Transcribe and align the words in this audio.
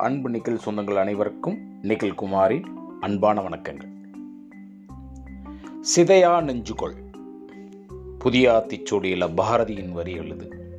அன்பு 0.00 0.30
நிக்கில் 0.30 0.58
சொந்தங்கள் 0.64 0.94
அனைவருக்கும் 0.94 1.58
நிக்கில் 1.82 2.14
குமாரின் 2.14 2.64
அன்பான 3.00 3.40
வணக்கங்கள். 3.40 3.90
சிதையா 5.96 6.42
நெஞ்சுகொள். 6.42 6.94
புதிய 8.18 8.52
ஆத்திச்சூடியில் 8.52 9.34
பாரதியின் 9.34 9.92
வரி 9.92 10.12
எழுது. 10.12 10.74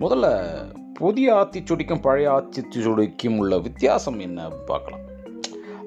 முதல்ல 0.00 0.48
புதிய 0.94 1.34
ஆத்திச்சூடிக்கும் 1.34 2.00
பழைய 2.00 2.30
ஆத்திச்சூடிக்கும் 2.30 3.38
உள்ள 3.38 3.58
வித்தியாசம் 3.58 4.18
என்ன 4.18 4.48
பார்க்கலாம். 4.48 5.00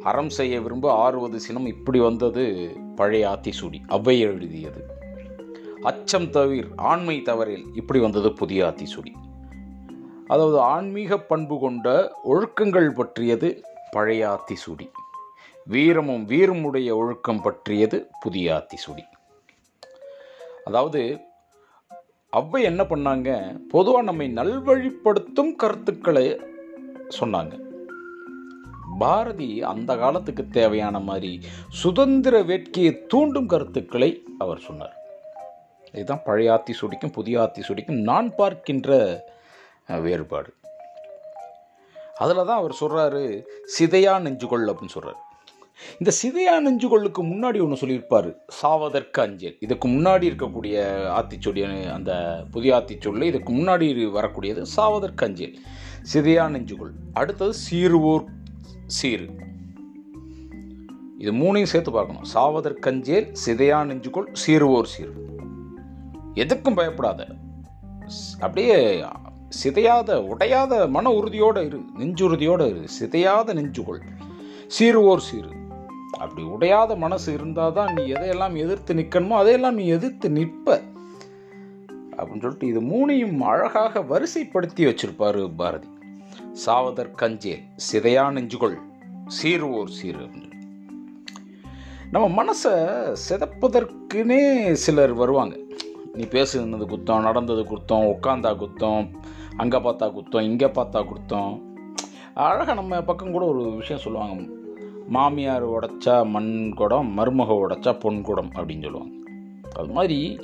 அறம் 0.04 0.29
செய்ய 0.29 0.61
விரும்ப 0.61 0.93
ஆறுவது 0.93 1.36
சினம் 1.36 1.65
இப்படி 1.65 2.00
வந்தது 2.00 2.75
பழைய 2.96 3.28
ஆத்திச்சூடி 3.28 3.78
அவ்வை 3.87 4.19
எழுதியது. 4.19 4.86
அச்சம் 5.82 6.29
தவிர 6.29 6.68
ஆண்மை 6.75 7.21
தவறில் 7.21 7.64
இப்படி 7.73 8.00
வந்தது 8.00 8.33
புதிய 8.33 8.65
ஆத்திச்சூடி. 8.65 9.25
அதாவது 10.28 10.60
ஆன்மீக 10.60 11.18
பண்பு 11.18 11.60
கொண்ட 11.60 12.11
ஒழுக்கங்கள் 12.24 12.89
பற்றியது 12.89 13.64
பழையாத்தி 13.96 14.54
சுடி 14.54 14.89
வீரமும் 15.68 16.28
வீரமுடைய 16.28 16.96
ஒழுக்கம் 16.96 17.42
பற்றியது 17.42 18.10
புதிய 18.20 18.54
ஆத்திசூடி. 18.54 19.04
அதாவது 20.64 21.19
அவ்வை 22.30 22.64
என்ன 22.64 22.83
பண்ணாங்க? 22.83 23.30
பொதுவாக 23.68 24.04
நம்மை 24.04 24.33
நல்வழிப்படுத்தும் 24.33 25.56
கருத்துக்களை 25.56 26.42
சொன்னாங்க. 27.21 27.64
பாரதி 29.00 29.64
அந்த 29.64 29.97
காலத்துக்கு 29.97 30.47
தேவையான 30.50 31.00
மாதிரி 31.00 31.39
சுதந்திர 31.69 32.44
வேட்கையை 32.44 33.05
தூண்டும் 33.08 33.47
கருத்துக்களை 33.47 34.23
அவர் 34.38 34.59
சொன்னார். 34.59 34.95
இதுதான் 35.92 36.25
பழைய 36.25 36.52
ஆத்திசூடிக்கும் 36.52 37.11
புதிய 37.11 37.39
ஆத்திசூடிக்கும் 37.39 38.02
நான் 38.02 38.36
பார்க்கின்ற 38.36 38.99
வேறுபாடு. 39.88 40.52
அதில் 42.16 42.47
தான் 42.50 42.59
அவர் 42.61 42.75
சொல்கிறாரு 42.80 43.23
சிதையா 43.78 44.14
நெஞ்சுகொள் 44.25 44.69
அப்படின்னு 44.72 44.95
சொல்கிறார் 44.95 45.22
இந்த 46.00 46.11
சிதையா 46.22 46.53
நெஞ்சுகொள்ளுக்கு 46.66 47.22
முன்னாடி 47.31 47.59
ஒன்று 47.64 47.80
சொல்லியிருப்பார் 47.81 48.30
சாவதற்கு 48.61 49.22
அஞ்சல். 49.22 49.58
இதுக்கு 49.59 49.88
முன்னாடி 49.88 50.25
இருக்கக்கூடிய 50.31 50.75
ஆத்திச்சொடி 51.17 51.61
அந்த 51.94 52.11
புதிய 52.52 52.75
ஆத்திச்சொல்லு 52.75 53.22
இதுக்கு 53.22 53.53
முன்னாடி 53.53 53.88
வரக்கூடியது 54.17 54.61
சாவதற்கு 54.75 55.25
அஞ்சல். 55.27 55.58
சிதையா 56.14 56.45
நெஞ்சுகொள். 56.55 56.94
அடுத்தது 57.14 57.53
சீருவோர் 57.66 58.25
சீரு 59.02 59.27
இது 61.17 61.31
மூணையும் 61.31 61.72
சேர்த்து 61.73 61.92
பார்க்கணும். 61.92 62.25
சாவதற்கஞ்சேல் 62.33 63.27
சிதையா 63.45 63.77
நெஞ்சுகொள் 63.89 64.30
சீருவோர் 64.45 64.92
சீர் 64.94 65.14
எதுக்கும் 66.44 66.80
பயப்படாத. 66.80 67.27
அப்படியே 68.39 68.77
சிதையாத 69.49 70.17
உடையாத 70.31 70.89
மன 70.89 71.11
உறுதியோடு 71.11 71.65
இரு 71.65 71.79
நெஞ்சுறுதியோடு 71.97 72.65
இரு 72.69 72.83
சிதையாத 72.99 73.53
நெஞ்சுகொள். 73.53 74.02
சீருவோர் 74.67 75.25
சீரு 75.27 75.52
அப்படி 76.19 76.43
உடையாத 76.47 76.97
மனசு 76.97 77.33
இருந்தால் 77.33 77.73
தான் 77.73 77.93
நீ 77.93 78.03
எதையெல்லாம் 78.11 78.55
எதிர்த்து 78.55 78.93
நிற்கணுமோ 78.93 79.37
அதையெல்லாம் 79.41 79.75
நீ 79.75 79.85
எதிர்த்து 79.87 80.29
நிற்ப. 80.29 80.81
அப்படின்னு 82.17 82.41
சொல்லிட்டு 82.41 82.67
இது 82.67 82.81
மூணையும் 82.81 83.37
அழகாக 83.39 83.99
வரிசைப்படுத்தி 83.99 84.83
வச்சிருப்பாரு 84.89 85.55
பாரதி. 85.55 85.87
சாவதற்கஞ்சேல் 86.65 87.63
சிதையா 87.91 88.25
நெஞ்சுகொள் 88.31 88.77
சீருவோர் 89.37 89.93
சீரு 89.99 90.21
அப்படின்னு 90.25 90.53
நம்ம 92.11 92.27
மனசை 92.37 92.73
சிதப்பதற்குனே 93.30 94.71
சிலர் 94.71 95.13
வருவாங்க. 95.13 95.55
நீ 96.16 96.23
பேசுனது 96.23 96.85
குத்தம் 96.94 97.21
நடந்தது 97.21 97.61
குத்தம் 97.63 98.09
உட்காந்தா 98.13 98.52
குத்தம் 98.58 99.05
அங்கே 99.58 99.77
பார்த்தா 99.77 100.05
குத்தம் 100.11 100.41
இங்கே 100.41 100.66
பார்த்தா 100.66 100.99
குத்தம். 101.11 101.53
அழகாக 102.33 102.73
நம்ம 102.73 103.02
பக்கம் 103.02 103.31
கூட 103.31 103.45
ஒரு 103.45 103.61
விஷயம் 103.76 104.02
சொல்லுவாங்க. 104.02 104.43
மாமியார் 105.08 105.65
உடைச்சா 105.70 106.26
மண் 106.26 106.73
குடம் 106.73 107.17
மருமக 107.17 107.58
உடைச்சா 107.64 107.99
பொன் 107.99 108.21
குடம் 108.21 108.52
அப்படின்னு 108.55 108.81
சொல்லுவாங்க. 108.81 109.14
அது 109.76 109.87
மாதிரி 109.87 110.39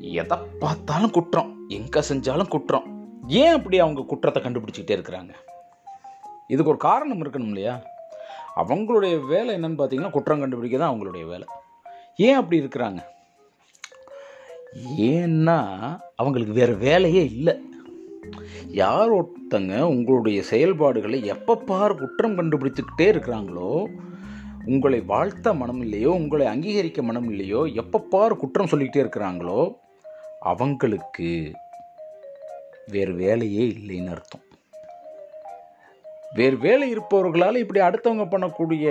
எதை 0.00 0.38
பார்த்தாலும் 0.58 1.10
குற்றம் 1.10 1.66
எங்கே 1.68 2.00
செஞ்சாலும் 2.08 2.48
குற்றம். 2.48 2.86
ஏன் 3.26 3.52
அப்படி 3.52 3.80
அவங்க 3.80 4.02
குற்றத்தை 4.02 4.42
கண்டுபிடிச்சிக்கிட்டே 4.42 4.96
இருக்கிறாங்க? 4.98 5.34
இதுக்கு 6.48 6.70
ஒரு 6.70 6.78
காரணம் 6.78 7.22
இருக்கணும் 7.22 7.52
இல்லையா? 7.54 7.82
அவங்களுடைய 8.56 9.26
வேலை 9.26 9.56
என்னன்னு 9.56 9.80
பார்த்தீங்கன்னா 9.80 10.10
குற்றம் 10.10 10.40
கண்டுபிடிக்க 10.40 10.78
தான் 10.78 10.92
அவங்களுடைய 10.92 11.26
வேலை. 11.26 11.46
ஏன் 12.16 12.34
அப்படி 12.34 12.62
இருக்கிறாங்க? 12.62 13.00
ஏன்னா 14.96 15.58
அவங்களுக்கு 16.16 16.52
வேறு 16.52 16.76
வேலையே 16.76 17.24
இல்லை. 17.24 17.54
யார் 18.68 19.10
ஒருத்தங்க 19.12 19.80
உங்களுடைய 19.80 20.42
செயல்பாடுகளை 20.42 21.32
எப்பப்பார் 21.32 21.98
குற்றம் 21.98 22.36
கண்டுபிடித்துக்கிட்டே 22.38 23.06
இருக்கிறாங்களோ 23.14 23.86
உங்களை 24.64 25.00
வாழ்த்த 25.00 25.54
மனம் 25.54 25.80
இல்லையோ 25.80 26.10
உங்களை 26.10 26.46
அங்கீகரிக்க 26.46 27.02
மனம் 27.02 27.28
இல்லையோ 27.30 27.60
எப்பப்பார் 27.82 28.40
குற்றம் 28.42 28.66
சொல்லிக்கிட்டே 28.66 29.04
இருக்கிறாங்களோ 29.06 29.76
அவங்களுக்கு 30.40 31.52
வேறு 32.86 33.14
வேலையே 33.14 33.64
இல்லைன்னு 33.66 34.10
அர்த்தம். 34.10 34.42
வேறு 36.34 36.56
வேலை 36.58 36.86
இருப்பவர்களால் 36.94 37.56
இப்படி 37.56 37.80
அடுத்தவங்க 37.80 38.24
பண்ணக்கூடிய 38.34 38.86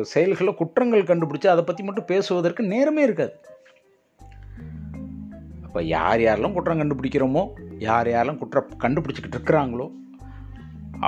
செயல்களை 0.00 0.54
குற்றங்கள் 0.54 1.02
கண்டுபிடிச்சு 1.02 1.46
அதை 1.46 1.64
பற்றி 1.64 1.84
மட்டும் 1.84 2.04
பேசுவதற்கு 2.04 2.62
நேரமே 2.64 3.02
இருக்காது. 3.02 3.34
அப்போ 5.70 5.82
யார் 5.82 6.20
யாரெல்லாம் 6.20 6.52
குற்றம் 6.52 6.80
கண்டுபிடிக்கிறோமோ 6.80 7.42
யார் 7.78 8.08
யாரெல்லாம் 8.08 8.38
குற்றம் 8.38 8.70
கண்டுபிடிச்சிக்கிட்டு 8.84 9.36
இருக்கிறாங்களோ 9.38 9.90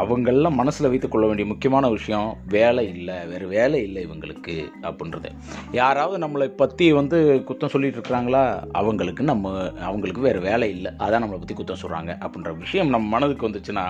அவங்கெல்லாம் 0.00 0.54
மனசில் 0.54 0.88
வைத்துக்கொள்ள 0.88 1.26
வேண்டிய 1.26 1.46
முக்கியமான 1.48 1.88
விஷயம் 1.88 2.36
வேலை 2.48 2.88
இல்லை 2.88 3.26
வேறு 3.26 3.46
வேலை 3.48 3.82
இல்லை 3.82 4.06
இவங்களுக்கு 4.06 4.70
அப்படின்றது. 4.82 5.30
யாராவது 5.72 6.26
நம்மளை 6.26 6.48
பற்றி 6.48 6.92
வந்து 6.92 7.44
குத்தம் 7.48 7.68
சொல்லிட்டு 7.68 7.98
இருக்கிறாங்களா? 7.98 8.68
அவங்களுக்கு 8.72 9.24
நம்ம 9.24 9.70
அவங்களுக்கு 9.80 10.20
வேறு 10.20 10.40
வேலை 10.40 10.70
இல்லை 10.70 10.92
அதான் 10.98 11.24
நம்மளை 11.24 11.38
பற்றி 11.38 11.54
குத்தம் 11.54 11.82
சொல்கிறாங்க 11.82 12.14
அப்படின்ற 12.18 12.56
விஷயம் 12.56 12.88
நம்ம 12.88 13.08
மனதுக்கு 13.08 13.48
வந்துச்சுன்னா 13.48 13.84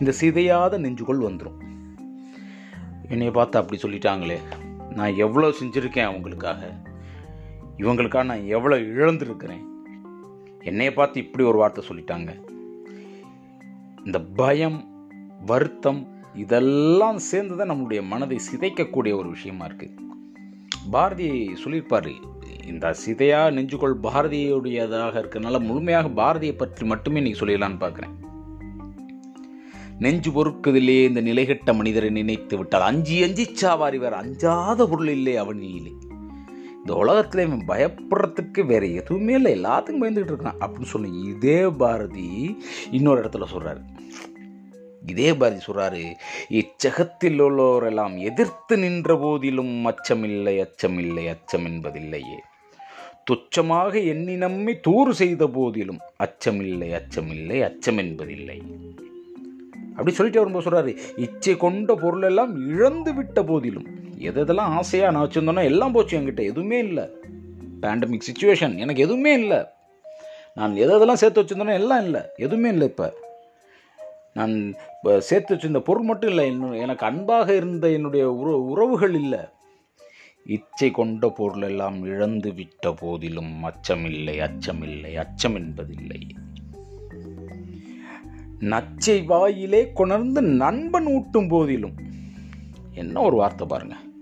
இந்த 0.00 0.14
சிதையாத 0.20 0.78
நெஞ்சுகொள் 0.78 1.26
வந்துடும் 1.28 1.60
என்னைய 3.08 3.30
பார்த்து 3.30 3.58
அப்படி 3.58 3.80
சொல்லிட்டாங்களே 3.82 4.40
நான் 4.90 5.14
எவ்வளோ 5.16 5.52
செஞ்சுருக்கேன் 5.60 6.10
அவங்களுக்காக? 6.10 6.62
இவங்களுக்காக 7.78 8.24
நான் 8.24 8.46
எவ்வளோ 8.46 8.76
இழந்திருக்கிறேன்? 8.78 9.64
என்னைய 10.64 10.90
பார்த்து 10.92 11.20
இப்படி 11.20 11.44
ஒரு 11.44 11.58
வார்த்தை 11.58 11.84
சொல்லிட்டாங்க. 11.88 12.30
இந்த 14.04 14.18
பயம் 14.40 14.78
வருத்தம் 15.46 16.00
இதெல்லாம் 16.34 17.18
சேர்ந்து 17.30 17.56
தான் 17.56 17.70
நம்மளுடைய 17.70 18.02
மனதை 18.02 18.38
சிதைக்கக்கூடிய 18.48 19.12
ஒரு 19.20 19.28
விஷயமா 19.28 19.64
இருக்கு. 19.64 19.88
பாரதி 20.90 21.28
சொல்லியிருப்பார் 21.62 22.10
இந்த 22.66 22.94
சிதையா 23.04 23.40
நெஞ்சுகொள் 23.56 23.96
பாரதியுடையதாக 24.02 25.14
இருக்கனால 25.22 25.60
முழுமையாக 25.60 26.08
பாரதியை 26.20 26.54
பற்றி 26.56 26.86
மட்டுமே 26.86 27.20
நீ 27.20 27.32
சொல்லிடலான்னு 27.40 27.82
பார்க்குறேன். 27.84 28.14
நெஞ்சு 29.98 30.30
பொறுக்குதிலே 30.30 30.98
இந்த 31.08 31.20
நிலைகட்ட 31.22 31.74
மனிதரை 31.74 32.10
நினைத்து 32.10 32.54
விட்டால் 32.56 32.86
அஞ்சி 32.90 33.22
அஞ்சி 33.22 33.44
சாவாரி 33.60 33.98
வேறு 33.98 34.14
அஞ்சாத 34.14 34.86
பொருள் 34.86 35.08
இல்லை 35.08 35.34
அவனிலே 35.42 35.92
இந்த 36.84 36.94
உலகத்தில் 36.94 37.46
இவன் 37.46 37.62
பயப்படுறதுக்கு 37.68 38.66
வேற 38.66 38.86
எதுவுமே 38.86 39.34
இல்லை. 39.34 39.52
எல்லாத்துக்கும் 39.54 40.02
பயந்துக்கிட்டு 40.02 40.34
இருக்கான் 40.34 40.58
அப்படின்னு 40.60 40.82
சொல்லி 40.82 41.10
இதே 41.24 41.66
பாரதி 41.66 42.56
இன்னொரு 42.90 43.20
இடத்துல 43.20 43.46
சொல்கிறாரு 43.52 43.80
இதே 45.06 45.34
பாரதி 45.34 45.60
சொல்கிறாரு 45.66 46.02
இச்சகத்தில் 46.50 47.40
உள்ளோரெல்லாம் 47.40 48.18
எதிர்த்து 48.20 48.78
நின்ற 48.78 49.16
போதிலும் 49.16 49.86
அச்சமில்லை 49.86 50.54
அச்சமில்லை 50.60 51.28
அச்சம் 51.28 51.64
என்பதில்லையே 51.64 52.38
துச்சமாக 53.30 54.04
எண்ணி 54.04 54.36
நம்மை 54.36 54.80
தூறு 54.80 55.14
செய்த 55.14 55.46
போதிலும் 55.48 56.00
அச்சமில்லை 56.18 56.90
அச்சமில்லை 56.92 57.62
அச்சம் 57.62 57.98
என்பதில்லை 57.98 58.58
அப்படி 59.96 60.16
சொல்லிட்டு 60.16 60.40
வரும்போது 60.40 60.66
சொல்கிறாரு 60.66 60.94
இச்சை 61.16 61.56
கொண்ட 61.56 61.94
பொருள் 61.94 62.22
எல்லாம் 62.22 62.68
இழந்து 62.68 63.14
விட்ட 63.14 63.42
போதிலும் 63.42 63.88
எது 64.24 64.44
எதெல்லாம் 64.44 64.72
ஆசையாக 64.72 65.12
நான் 65.12 65.28
வச்சுருந்தோன்னா 65.28 65.64
எல்லாம் 65.64 65.92
போச்சு 65.92 66.20
என்கிட்ட. 66.20 66.42
எதுவுமே 66.42 66.78
இல்லை. 66.78 67.04
பேண்டமிக் 67.82 68.26
சுச்சுவேஷன் 68.26 68.76
எனக்கு 68.76 69.02
எதுவுமே 69.02 69.32
இல்லை. 69.32 69.64
நான் 70.54 70.76
எது 70.76 70.90
எதெல்லாம் 70.98 71.12
சேர்த்து 71.12 71.42
வச்சுருந்தோன்னா 71.42 71.72
எல்லாம் 71.72 72.04
இல்லை. 72.04 72.20
எதுவுமே 72.36 72.68
இல்லை 72.68 72.86
இப்போ. 72.86 73.14
நான் 74.34 74.74
இப்போ 74.96 75.20
சேர்த்து 75.20 75.54
வச்சிருந்த 75.54 75.78
பொருள் 75.78 76.02
மட்டும் 76.02 76.30
இல்லை. 76.30 76.46
என்ன 76.46 76.76
எனக்கு 76.76 77.06
அன்பாக 77.06 77.54
இருந்த 77.54 77.90
என்னுடைய 77.90 78.32
உற 78.32 78.58
உறவுகள் 78.58 79.14
இல்லை. 79.14 79.38
இச்சை 80.46 80.90
கொண்ட 80.90 81.28
பொருள் 81.28 81.62
எல்லாம் 81.62 82.04
இழந்து 82.04 82.54
விட்ட 82.54 82.92
போதிலும் 82.92 83.64
அச்சமில்லை 83.64 84.48
அச்சமில்லை 84.48 85.14
அச்சம் 85.14 85.54
என்பதில்லை. 85.54 86.26
நச்சை 88.60 89.24
வாயிலே 89.24 89.92
கொணர்ந்து 89.92 90.42
நண்பன் 90.42 91.06
ஊட்டும் 91.06 91.48
போதிலும். 91.48 92.12
என்ன 92.92 93.20
ஒரு 93.20 93.36
வார்த்தை 93.36 93.66
பாருங்கள் 93.66 94.12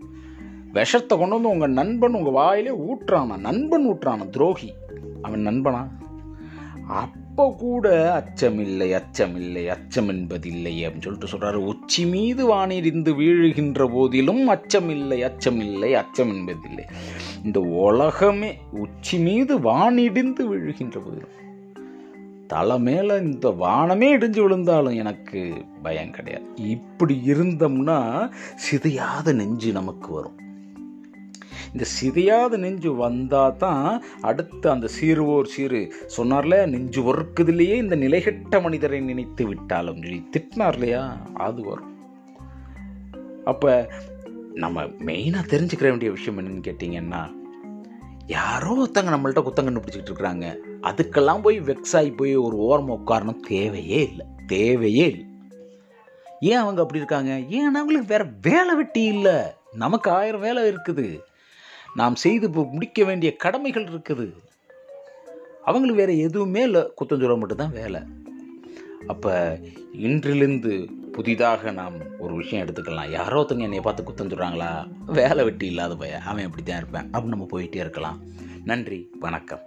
விஷத்தை 0.72 1.18
கொண்டு 1.18 1.34
வந்து 1.34 1.50
உங்கள் 1.50 1.70
நண்பன் 1.70 2.12
உங்கள் 2.12 2.32
வாயிலே 2.32 2.70
ஊட்டுறானா? 2.70 3.36
நண்பன் 3.36 3.88
ஊட்டுறானா? 3.88 4.28
துரோகி. 4.28 4.72
அவன் 5.22 5.46
நண்பனா? 5.46 5.88
அப்போ 6.88 7.54
கூட 7.58 8.16
அச்சமில்லை 8.18 9.00
அச்சமில்லை 9.00 9.66
அச்சம் 9.66 10.08
என்பதில்லை 10.08 10.86
அப்படின்னு 10.86 11.00
சொல்லிட்டு 11.00 11.38
சொல்றாரு. 11.38 11.54
உச்சி 11.54 12.06
மீது 12.06 12.54
வானிருந்து 12.54 13.14
வீழுகின்ற 13.14 13.92
போதிலும் 13.92 14.48
அச்சமில்லை 14.48 15.18
அச்சமில்லை 15.20 15.92
அச்சம் 15.92 16.28
என்பதில்லை 16.28 16.84
இந்த 17.44 17.60
உலகமே 17.60 18.58
உச்சி 18.72 19.18
மீது 19.18 19.58
வானிடிந்து 19.58 20.46
விழுகின்ற 20.46 20.98
போதிலும். 20.98 21.40
தலை 22.46 22.78
மேலே 22.78 23.16
இந்த 23.16 23.50
வானமே 23.50 24.16
இடிஞ்சு 24.16 24.42
விழுந்தாலும் 24.42 24.94
எனக்கு 24.94 25.64
பயம் 25.82 26.10
கிடையாது. 26.10 26.44
இப்படி 26.54 27.20
இருந்தோம்னா 27.26 28.30
சிதையாத 28.70 29.34
நெஞ்சு 29.34 29.72
நமக்கு 29.72 30.12
வரும். 30.12 30.40
இந்த 31.72 31.86
சிதையாத 32.00 32.56
நெஞ்சு 32.56 32.94
வந்தால் 32.94 33.56
தான் 33.56 34.02
அடுத்து 34.20 34.70
அந்த 34.70 34.88
சீருவோர் 35.00 35.48
சீரு 35.56 35.92
சொன்னார்ல 36.16 36.66
நெஞ்சு 36.66 37.14
ஒர்க்குதுலேயே 37.14 37.74
இந்த 37.74 37.96
நிலைகட்ட 37.96 38.62
மனிதரை 38.62 39.00
நினைத்து 39.00 39.46
விட்டாலும் 39.46 40.00
சொல்லி 40.02 40.28
திட்டினார் 40.36 40.72
இல்லையா 40.72 41.16
அது 41.34 41.62
வரும். 41.62 41.90
அப்போ 43.44 43.90
நம்ம 44.54 44.82
மெயினாக 44.82 45.50
தெரிஞ்சுக்கிற 45.50 45.82
வேண்டிய 45.82 46.10
விஷயம் 46.10 46.38
என்னன்னு 46.38 46.66
கேட்டிங்கன்னா 46.66 47.22
யாரோ 48.26 48.72
ஒருத்தங்க 48.74 49.12
நம்மள்ட்ட 49.14 49.42
குத்தம் 49.42 49.66
கண்டுபிடிச்சிக்கிட்டு 49.68 50.12
இருக்கிறாங்க. 50.12 50.56
அதுக்கெல்லாம் 50.82 51.42
போய் 51.42 51.60
வெக்ஸ் 51.60 51.96
ஆகி 51.96 52.10
போய் 52.10 52.36
ஒரு 52.36 52.56
ஓரமாக 52.56 53.00
உட்காரணும் 53.00 53.40
தேவையே 53.40 54.08
இல்லை. 54.08 54.26
தேவையே 54.46 55.06
இல்லை. 55.08 55.26
ஏன் 56.40 56.56
அவங்க 56.56 56.80
அப்படி 56.80 56.98
இருக்காங்க? 56.98 57.40
ஏன் 57.48 57.74
அவங்களுக்கு 57.74 58.06
வேற 58.06 58.30
வேலை 58.42 58.74
வெட்டி 58.74 59.02
இல்லை? 59.02 59.34
நமக்கு 59.72 60.10
ஆயிரம் 60.10 60.40
வேலை 60.40 60.72
இருக்குது. 60.72 61.20
நாம் 61.94 62.14
செய்து 62.14 62.50
முடிக்க 62.50 63.04
வேண்டிய 63.04 63.36
கடமைகள் 63.36 63.84
இருக்குது. 63.84 64.32
அவங்களுக்கு 65.64 66.06
வேறு 66.06 66.18
எதுவுமே 66.18 66.62
இல்லை. 66.62 66.80
குத்தம் 66.80 67.20
சொல்ல 67.20 67.36
மட்டும்தான் 67.36 67.72
வேலை. 67.72 68.00
அப்போ 69.06 69.58
இன்றிலிருந்து 69.92 70.92
புதிதாக 71.12 71.70
நாம் 71.70 71.94
ஒரு 72.18 72.34
விஷயம் 72.34 72.66
எடுத்துக்கலாம். 72.66 73.10
யாரோ 73.10 73.42
ஒருத்தங்க 73.42 73.58
என்னை 73.58 73.80
பார்த்து 73.80 74.02
குத்தம் 74.02 74.28
சொல்கிறாங்களா 74.28 74.88
வேலை 75.06 75.44
வெட்டி 75.44 75.66
இல்லாத 75.66 75.96
பையன். 75.96 76.20
அவன் 76.20 76.44
இப்படி 76.44 76.62
தான் 76.62 76.76
இருப்பேன். 76.76 77.10
அப்படின்னு 77.10 77.26
நம்ம 77.26 77.46
போயிட்டே 77.50 77.76
இருக்கலாம். 77.76 78.20
நன்றி. 78.64 79.10
வணக்கம். 79.20 79.60